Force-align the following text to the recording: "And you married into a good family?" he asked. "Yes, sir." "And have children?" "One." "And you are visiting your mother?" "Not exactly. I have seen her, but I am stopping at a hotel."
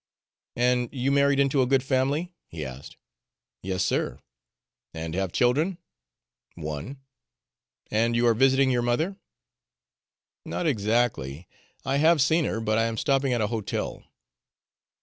"And 0.55 0.89
you 0.91 1.11
married 1.11 1.39
into 1.39 1.61
a 1.61 1.67
good 1.67 1.83
family?" 1.83 2.33
he 2.47 2.65
asked. 2.65 2.97
"Yes, 3.61 3.85
sir." 3.85 4.19
"And 4.95 5.13
have 5.13 5.31
children?" 5.31 5.77
"One." 6.55 7.01
"And 7.91 8.15
you 8.15 8.25
are 8.25 8.33
visiting 8.33 8.71
your 8.71 8.81
mother?" 8.81 9.15
"Not 10.43 10.65
exactly. 10.65 11.47
I 11.85 11.97
have 11.97 12.19
seen 12.19 12.45
her, 12.45 12.59
but 12.59 12.79
I 12.79 12.85
am 12.85 12.97
stopping 12.97 13.31
at 13.31 13.41
a 13.41 13.47
hotel." 13.53 14.01